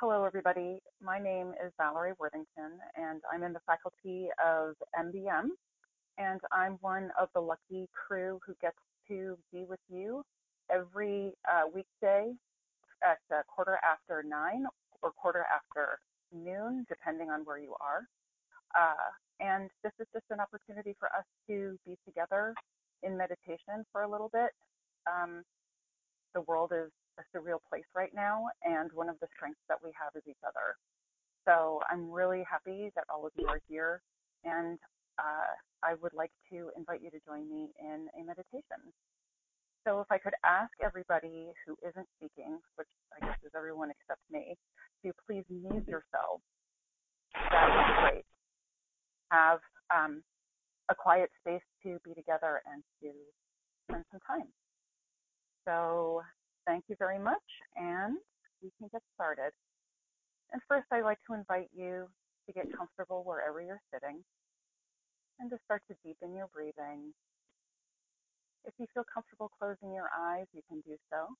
Hello, 0.00 0.24
everybody. 0.24 0.78
My 1.04 1.18
name 1.18 1.52
is 1.62 1.74
Valerie 1.76 2.14
Worthington, 2.18 2.80
and 2.96 3.20
I'm 3.30 3.42
in 3.42 3.52
the 3.52 3.60
faculty 3.66 4.28
of 4.42 4.74
MBM, 4.98 5.50
and 6.16 6.40
I'm 6.50 6.78
one 6.80 7.10
of 7.20 7.28
the 7.34 7.40
lucky 7.42 7.86
crew 7.92 8.40
who 8.46 8.54
gets 8.62 8.78
to 9.08 9.36
be 9.52 9.66
with 9.68 9.78
you 9.90 10.22
every 10.72 11.34
uh, 11.46 11.64
weekday 11.66 12.32
at 13.04 13.18
uh, 13.30 13.42
quarter 13.46 13.78
after 13.84 14.22
nine 14.26 14.64
or 15.02 15.10
quarter 15.10 15.44
after 15.54 15.98
noon, 16.32 16.86
depending 16.88 17.28
on 17.28 17.42
where 17.44 17.58
you 17.58 17.74
are. 17.78 18.08
Uh, 18.74 19.10
and 19.38 19.68
this 19.84 19.92
is 20.00 20.06
just 20.14 20.24
an 20.30 20.40
opportunity 20.40 20.96
for 20.98 21.08
us 21.08 21.26
to 21.46 21.78
be 21.86 21.98
together 22.06 22.54
in 23.02 23.18
meditation 23.18 23.84
for 23.92 24.04
a 24.04 24.10
little 24.10 24.30
bit. 24.32 24.52
Um, 25.06 25.42
the 26.32 26.40
world 26.40 26.72
is 26.72 26.90
a 27.18 27.22
surreal 27.34 27.58
place 27.68 27.88
right 27.94 28.12
now, 28.14 28.46
and 28.62 28.90
one 28.92 29.08
of 29.08 29.18
the 29.20 29.28
strengths 29.34 29.60
that 29.68 29.78
we 29.82 29.90
have 29.98 30.14
is 30.14 30.22
each 30.28 30.42
other. 30.46 30.76
So 31.46 31.80
I'm 31.90 32.10
really 32.10 32.44
happy 32.48 32.90
that 32.94 33.04
all 33.08 33.26
of 33.26 33.32
you 33.36 33.46
are 33.48 33.60
here, 33.68 34.02
and 34.44 34.78
uh, 35.18 35.52
I 35.82 35.94
would 36.02 36.12
like 36.12 36.32
to 36.52 36.70
invite 36.76 37.02
you 37.02 37.10
to 37.10 37.20
join 37.26 37.48
me 37.48 37.72
in 37.80 38.08
a 38.18 38.24
meditation. 38.24 38.92
So 39.86 40.00
if 40.00 40.06
I 40.10 40.18
could 40.18 40.34
ask 40.44 40.70
everybody 40.84 41.48
who 41.66 41.74
isn't 41.80 42.06
speaking, 42.16 42.58
which 42.76 42.88
I 43.16 43.24
guess 43.24 43.38
is 43.44 43.52
everyone 43.56 43.90
except 43.90 44.20
me, 44.30 44.56
to 45.04 45.12
please 45.26 45.44
mute 45.48 45.88
yourselves, 45.88 46.44
that 47.32 47.64
would 47.64 47.86
be 47.88 48.00
great. 48.00 48.26
Have 49.30 49.60
um, 49.88 50.22
a 50.90 50.94
quiet 50.94 51.30
space 51.40 51.64
to 51.84 51.98
be 52.04 52.12
together 52.12 52.60
and 52.70 52.82
to 53.00 53.08
spend 53.88 54.04
some 54.12 54.20
time. 54.26 54.48
So 55.64 56.22
thank 56.70 56.84
you 56.86 56.94
very 57.02 57.18
much, 57.18 57.42
and 57.74 58.14
we 58.62 58.70
can 58.78 58.86
get 58.92 59.02
started. 59.18 59.50
And 60.52 60.62
first, 60.68 60.86
I'd 60.92 61.02
like 61.02 61.18
to 61.26 61.34
invite 61.34 61.66
you 61.74 62.06
to 62.46 62.52
get 62.52 62.70
comfortable 62.70 63.26
wherever 63.26 63.60
you're 63.60 63.82
sitting 63.92 64.22
and 65.40 65.50
to 65.50 65.58
start 65.64 65.82
to 65.90 65.96
deepen 66.06 66.30
your 66.36 66.46
breathing. 66.54 67.10
If 68.64 68.74
you 68.78 68.86
feel 68.94 69.02
comfortable 69.12 69.50
closing 69.58 69.90
your 69.90 70.14
eyes, 70.14 70.46
you 70.54 70.62
can 70.68 70.78
do 70.86 70.94
so. 71.10 71.34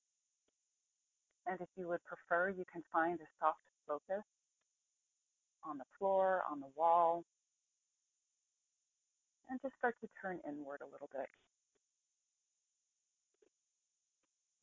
And 1.47 1.61
if 1.61 1.69
you 1.77 1.87
would 1.87 2.03
prefer, 2.03 2.49
you 2.49 2.65
can 2.67 2.83
find 2.91 3.17
a 3.21 3.29
soft 3.39 3.63
focus 3.87 4.25
on 5.63 5.77
the 5.77 5.87
floor, 5.97 6.43
on 6.51 6.59
the 6.59 6.71
wall, 6.75 7.23
and 9.49 9.59
just 9.61 9.75
start 9.77 9.95
to 10.01 10.09
turn 10.21 10.39
inward 10.43 10.81
a 10.83 10.91
little 10.91 11.09
bit. 11.15 11.29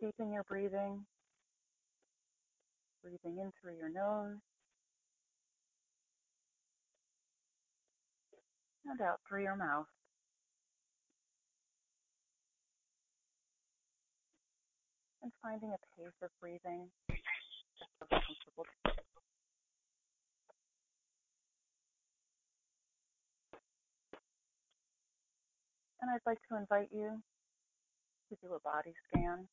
Deepen 0.01 0.33
your 0.33 0.45
breathing, 0.45 1.05
breathing 3.03 3.41
in 3.41 3.53
through 3.61 3.77
your 3.77 3.89
nose. 3.89 4.39
And 8.87 9.01
out 9.01 9.21
through 9.29 9.43
your 9.43 9.57
mouth. 9.57 9.87
And 15.23 15.33
finding 15.43 15.71
a 15.71 16.01
pace 16.01 16.15
of 16.23 16.31
breathing. 16.41 16.89
That's 17.09 18.25
comfortable 18.25 18.65
And 26.01 26.11
I'd 26.11 26.25
like 26.25 26.39
to 26.49 26.57
invite 26.57 26.89
you 26.93 27.21
to 28.31 28.37
do 28.41 28.55
a 28.55 28.61
body 28.61 28.95
scan 29.09 29.49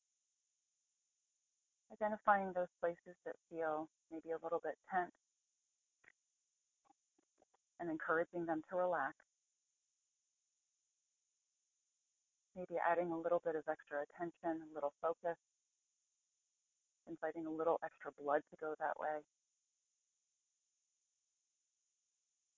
identifying 1.92 2.52
those 2.52 2.70
places 2.80 3.14
that 3.24 3.36
feel 3.50 3.88
maybe 4.10 4.30
a 4.34 4.42
little 4.42 4.60
bit 4.62 4.74
tense 4.90 5.14
and 7.80 7.90
encouraging 7.90 8.46
them 8.46 8.62
to 8.70 8.76
relax. 8.76 9.14
Maybe 12.56 12.80
adding 12.80 13.12
a 13.12 13.20
little 13.20 13.42
bit 13.44 13.54
of 13.54 13.68
extra 13.68 14.00
attention, 14.08 14.64
a 14.64 14.74
little 14.74 14.92
focus, 15.02 15.36
inviting 17.06 17.46
a 17.46 17.52
little 17.52 17.78
extra 17.84 18.10
blood 18.18 18.40
to 18.50 18.56
go 18.56 18.74
that 18.80 18.96
way. 18.98 19.20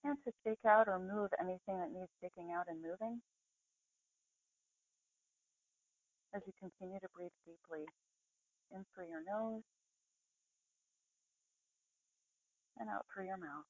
And 0.04 0.16
to 0.24 0.30
shake 0.46 0.62
out 0.64 0.86
or 0.86 1.02
move 1.02 1.34
anything 1.42 1.82
that 1.82 1.90
needs 1.90 2.08
shaking 2.22 2.54
out 2.54 2.70
and 2.70 2.80
moving. 2.80 3.20
As 6.32 6.40
you 6.46 6.52
continue 6.62 7.00
to 7.00 7.08
breathe 7.16 7.34
deeply 7.44 7.84
in 8.74 8.84
through 8.94 9.08
your 9.08 9.24
nose 9.24 9.62
and 12.78 12.88
out 12.88 13.06
through 13.12 13.26
your 13.26 13.38
mouth. 13.38 13.66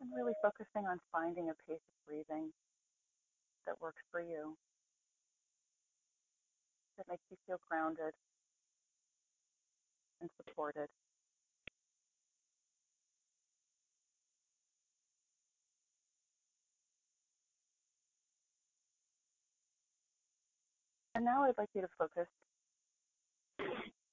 And 0.00 0.10
really 0.14 0.34
focusing 0.42 0.86
on 0.86 1.00
finding 1.12 1.48
a 1.48 1.56
pace 1.66 1.80
of 1.80 1.96
breathing 2.06 2.52
that 3.66 3.80
works 3.80 4.02
for 4.12 4.20
you, 4.20 4.56
that 6.98 7.06
makes 7.08 7.24
you 7.30 7.36
feel 7.46 7.58
grounded 7.68 8.12
and 10.20 10.30
supported. 10.36 10.88
And 21.14 21.24
now 21.24 21.44
I'd 21.44 21.56
like 21.56 21.68
you 21.74 21.80
to 21.80 21.88
focus, 21.96 22.26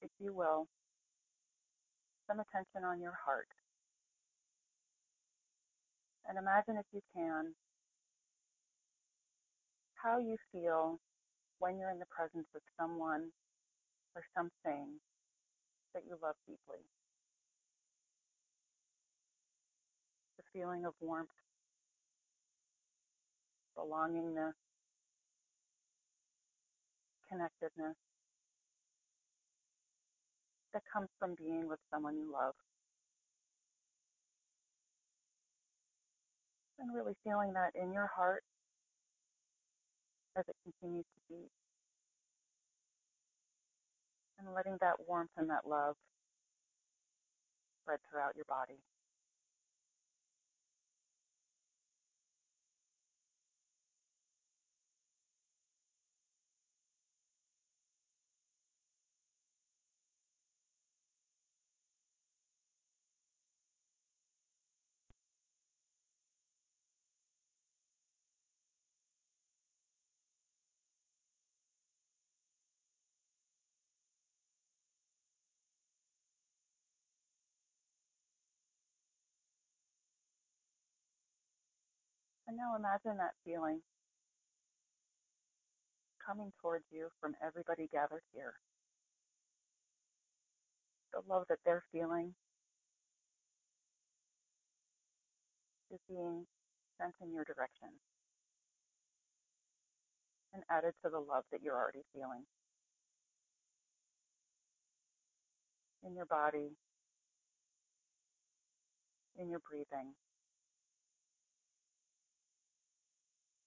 if 0.01 0.11
you 0.19 0.33
will, 0.33 0.67
some 2.27 2.39
attention 2.39 2.83
on 2.85 3.01
your 3.01 3.17
heart. 3.25 3.47
And 6.29 6.37
imagine, 6.37 6.77
if 6.77 6.85
you 6.93 7.01
can, 7.15 7.53
how 9.95 10.19
you 10.19 10.37
feel 10.51 10.99
when 11.59 11.79
you're 11.79 11.89
in 11.89 11.99
the 11.99 12.05
presence 12.05 12.47
of 12.55 12.61
someone 12.79 13.29
or 14.15 14.23
something 14.37 14.99
that 15.93 16.03
you 16.07 16.17
love 16.21 16.35
deeply. 16.47 16.85
The 20.37 20.43
feeling 20.53 20.85
of 20.85 20.93
warmth, 21.01 21.29
belongingness, 23.77 24.53
connectedness 27.31 27.95
that 30.73 30.83
comes 30.91 31.07
from 31.19 31.35
being 31.35 31.67
with 31.67 31.79
someone 31.93 32.17
you 32.17 32.31
love. 32.31 32.53
And 36.79 36.93
really 36.95 37.13
feeling 37.23 37.53
that 37.53 37.71
in 37.75 37.93
your 37.93 38.09
heart 38.15 38.43
as 40.37 40.45
it 40.47 40.55
continues 40.63 41.05
to 41.05 41.19
beat. 41.29 41.51
And 44.39 44.53
letting 44.55 44.77
that 44.81 44.95
warmth 45.07 45.29
and 45.37 45.49
that 45.49 45.67
love 45.67 45.95
spread 47.83 47.99
throughout 48.09 48.35
your 48.35 48.45
body. 48.45 48.79
And 82.51 82.57
now 82.57 82.75
imagine 82.75 83.15
that 83.15 83.31
feeling. 83.45 83.79
Coming 86.19 86.51
towards 86.61 86.83
you 86.91 87.07
from 87.21 87.31
everybody 87.39 87.87
gathered 87.93 88.23
here. 88.33 88.55
The 91.13 91.21
love 91.33 91.45
that 91.47 91.59
they're 91.63 91.85
feeling. 91.93 92.33
Is 95.93 95.99
being 96.09 96.43
sent 96.99 97.13
in 97.23 97.33
your 97.33 97.45
direction. 97.45 97.87
And 100.53 100.63
added 100.69 100.91
to 101.05 101.09
the 101.09 101.19
love 101.19 101.45
that 101.53 101.61
you're 101.63 101.79
already 101.79 102.03
feeling. 102.13 102.43
In 106.05 106.15
your 106.15 106.25
body, 106.25 106.75
in 109.39 109.49
your 109.49 109.61
breathing. 109.69 110.11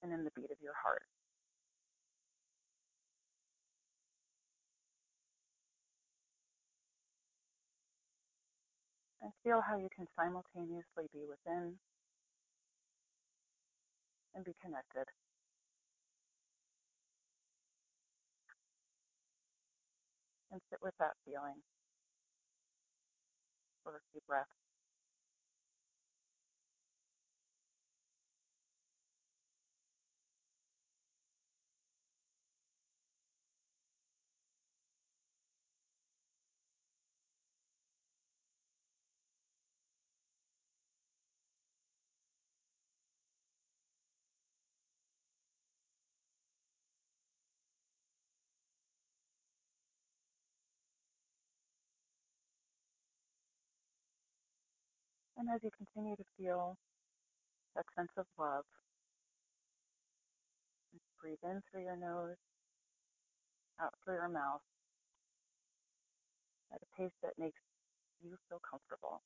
and 0.04 0.12
in 0.12 0.22
the 0.22 0.30
beat 0.36 0.52
of 0.52 0.60
your 0.62 0.76
heart. 0.84 1.02
And 9.22 9.32
feel 9.42 9.62
how 9.64 9.78
you 9.78 9.88
can 9.96 10.06
simultaneously 10.14 11.08
be 11.10 11.24
within 11.24 11.80
and 14.34 14.44
be 14.44 14.52
connected. 14.60 15.08
And 20.52 20.60
sit 20.68 20.78
with 20.82 20.94
that 21.00 21.16
feeling 21.24 21.64
for 23.82 23.96
a 23.96 24.04
few 24.12 24.20
breaths. 24.28 24.73
And 55.44 55.52
as 55.54 55.60
you 55.62 55.68
continue 55.76 56.16
to 56.16 56.24
feel 56.38 56.74
that 57.76 57.84
sense 57.94 58.08
of 58.16 58.24
love, 58.38 58.64
breathe 61.20 61.36
in 61.44 61.60
through 61.68 61.82
your 61.82 61.98
nose, 61.98 62.40
out 63.78 63.92
through 64.02 64.14
your 64.14 64.30
mouth, 64.30 64.64
at 66.72 66.80
a 66.80 66.88
pace 66.96 67.12
that 67.22 67.34
makes 67.38 67.60
you 68.22 68.38
feel 68.48 68.58
comfortable. 68.64 69.20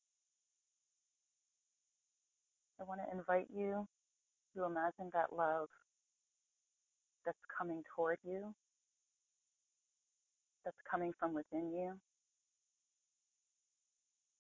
I 2.81 2.83
want 2.83 3.01
to 3.07 3.17
invite 3.17 3.47
you 3.55 3.87
to 4.57 4.65
imagine 4.65 5.13
that 5.15 5.31
love 5.33 5.69
that's 7.25 7.39
coming 7.57 7.85
toward 7.95 8.19
you, 8.25 8.53
that's 10.65 10.83
coming 10.91 11.13
from 11.21 11.33
within 11.33 11.71
you, 11.71 11.93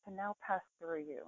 to 0.08 0.12
now 0.12 0.34
pass 0.44 0.62
through 0.80 1.04
you 1.06 1.22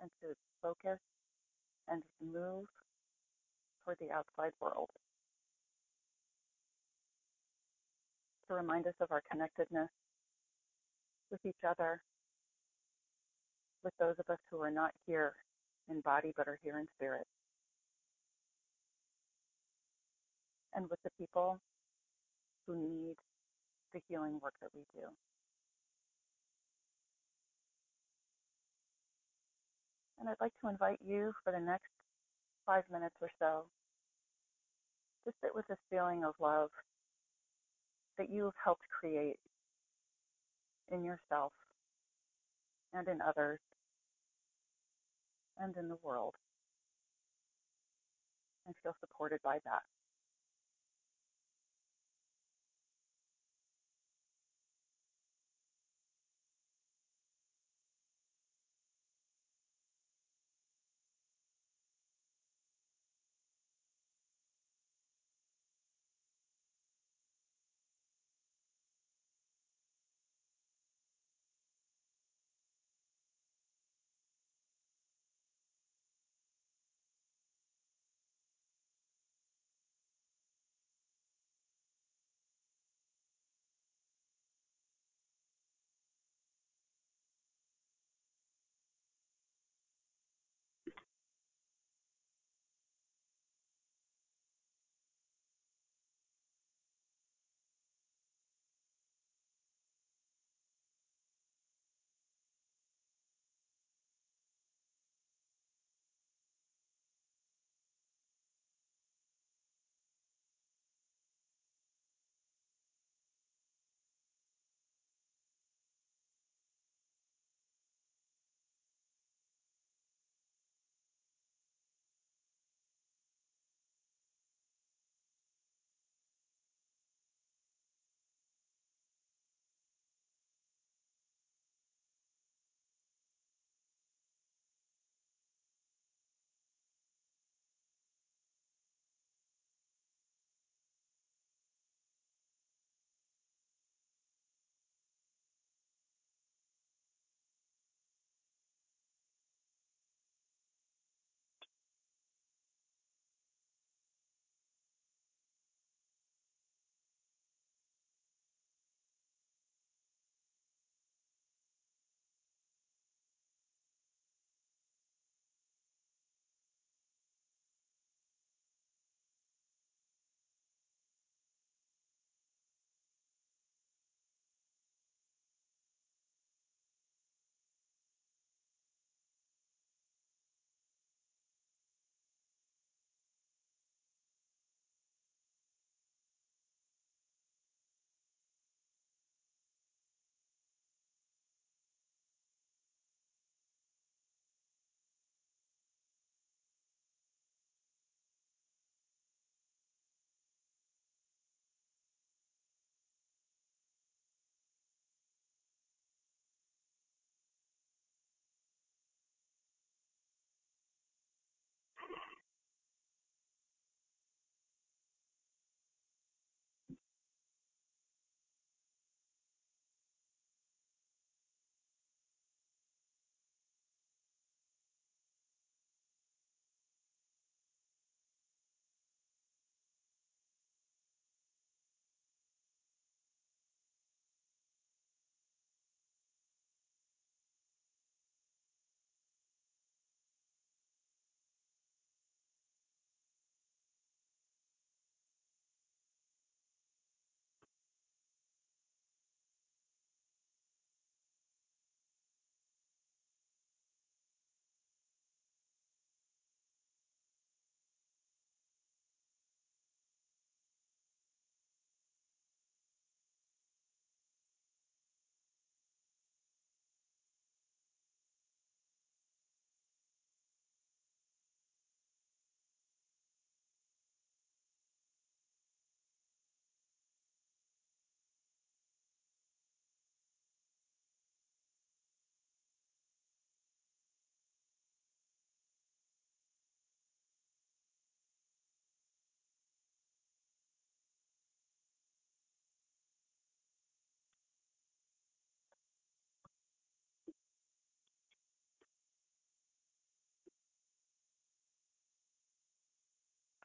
and 0.00 0.10
to 0.22 0.28
focus 0.62 0.98
and 1.88 2.02
move 2.20 2.66
toward 3.84 3.98
the 4.00 4.10
outside 4.12 4.52
world. 4.60 4.90
To 8.48 8.54
remind 8.54 8.86
us 8.86 8.94
of 9.00 9.10
our 9.10 9.22
connectedness 9.30 9.90
with 11.30 11.40
each 11.44 11.64
other, 11.68 12.00
with 13.84 13.94
those 13.98 14.14
of 14.18 14.30
us 14.30 14.38
who 14.50 14.60
are 14.60 14.70
not 14.70 14.90
here 15.06 15.34
in 15.90 16.00
body 16.00 16.32
but 16.36 16.48
are 16.48 16.58
here 16.62 16.78
in 16.78 16.86
spirit, 16.96 17.26
and 20.74 20.88
with 20.90 21.00
the 21.04 21.10
people 21.18 21.58
who 22.66 22.76
need 22.76 23.14
the 23.94 24.00
healing 24.08 24.38
work 24.42 24.54
that 24.60 24.70
we 24.74 24.82
do. 24.94 25.06
And 30.18 30.28
I'd 30.28 30.40
like 30.40 30.52
to 30.62 30.68
invite 30.68 31.00
you 31.04 31.32
for 31.44 31.52
the 31.52 31.60
next 31.60 31.90
five 32.64 32.84
minutes 32.90 33.16
or 33.20 33.30
so 33.38 33.64
to 35.26 35.32
sit 35.42 35.54
with 35.54 35.66
this 35.68 35.78
feeling 35.90 36.24
of 36.24 36.34
love 36.40 36.70
that 38.18 38.30
you 38.30 38.44
have 38.44 38.58
helped 38.62 38.82
create 39.00 39.38
in 40.90 41.04
yourself 41.04 41.52
and 42.94 43.06
in 43.08 43.20
others 43.20 43.60
and 45.58 45.76
in 45.76 45.88
the 45.88 45.98
world 46.02 46.34
and 48.66 48.74
feel 48.82 48.94
supported 49.00 49.40
by 49.42 49.58
that. 49.64 49.82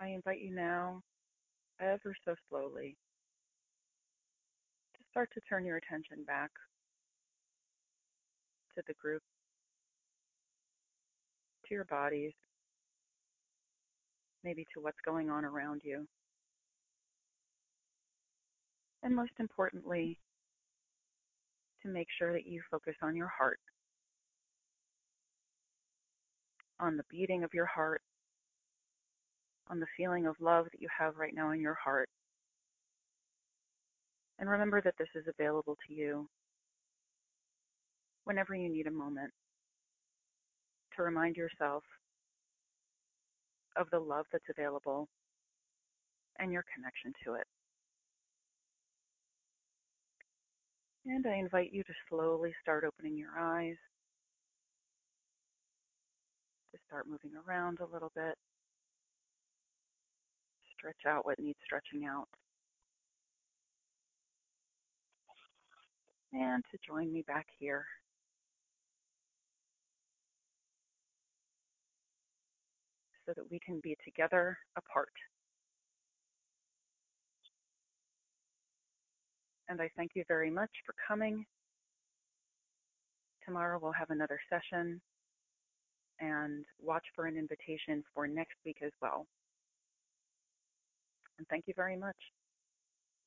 I 0.01 0.07
invite 0.07 0.41
you 0.41 0.49
now, 0.55 1.03
ever 1.79 2.15
so 2.25 2.33
slowly, 2.49 2.97
to 4.95 4.99
start 5.11 5.29
to 5.35 5.41
turn 5.47 5.63
your 5.63 5.77
attention 5.77 6.23
back 6.25 6.49
to 8.75 8.81
the 8.87 8.95
group, 8.95 9.21
to 11.67 11.75
your 11.75 11.85
bodies, 11.85 12.33
maybe 14.43 14.65
to 14.73 14.81
what's 14.81 14.97
going 15.05 15.29
on 15.29 15.45
around 15.45 15.81
you. 15.83 16.07
And 19.03 19.15
most 19.15 19.33
importantly, 19.39 20.17
to 21.83 21.89
make 21.89 22.07
sure 22.17 22.33
that 22.33 22.47
you 22.47 22.63
focus 22.71 22.95
on 23.03 23.15
your 23.15 23.31
heart, 23.37 23.59
on 26.79 26.97
the 26.97 27.05
beating 27.11 27.43
of 27.43 27.53
your 27.53 27.67
heart, 27.67 28.01
on 29.71 29.79
the 29.79 29.87
feeling 29.95 30.27
of 30.27 30.35
love 30.41 30.65
that 30.65 30.81
you 30.81 30.89
have 30.99 31.15
right 31.15 31.33
now 31.33 31.51
in 31.51 31.61
your 31.61 31.77
heart. 31.81 32.09
And 34.37 34.49
remember 34.49 34.81
that 34.81 34.95
this 34.99 35.07
is 35.15 35.23
available 35.27 35.77
to 35.87 35.93
you 35.93 36.27
whenever 38.25 38.53
you 38.53 38.69
need 38.69 38.87
a 38.87 38.91
moment 38.91 39.31
to 40.95 41.03
remind 41.03 41.37
yourself 41.37 41.83
of 43.77 43.87
the 43.91 43.99
love 43.99 44.25
that's 44.31 44.43
available 44.49 45.07
and 46.39 46.51
your 46.51 46.65
connection 46.75 47.13
to 47.23 47.35
it. 47.35 47.47
And 51.05 51.25
I 51.25 51.37
invite 51.37 51.71
you 51.71 51.83
to 51.83 51.93
slowly 52.09 52.53
start 52.61 52.83
opening 52.83 53.17
your 53.17 53.39
eyes, 53.39 53.77
to 56.73 56.79
start 56.87 57.07
moving 57.07 57.31
around 57.47 57.79
a 57.79 57.91
little 57.93 58.11
bit, 58.13 58.35
stretch 60.81 61.05
out 61.07 61.25
what 61.25 61.39
needs 61.39 61.59
stretching 61.63 62.07
out, 62.07 62.27
and 66.33 66.63
to 66.71 66.77
join 66.85 67.13
me 67.13 67.23
back 67.27 67.45
here. 67.59 67.85
So 73.27 73.33
that 73.35 73.51
we 73.51 73.59
can 73.63 73.79
be 73.83 73.95
together 74.03 74.57
apart. 74.75 75.13
and 79.71 79.81
I 79.81 79.89
thank 79.95 80.11
you 80.15 80.25
very 80.27 80.51
much 80.51 80.69
for 80.85 80.93
coming. 81.07 81.45
Tomorrow 83.45 83.79
we'll 83.81 83.93
have 83.93 84.09
another 84.09 84.37
session 84.49 84.99
and 86.19 86.65
watch 86.79 87.05
for 87.15 87.25
an 87.25 87.37
invitation 87.37 88.03
for 88.13 88.27
next 88.27 88.55
week 88.65 88.77
as 88.85 88.91
well. 89.01 89.25
And 91.41 91.47
thank 91.47 91.65
you 91.67 91.73
very 91.75 91.97
much. 91.97 92.15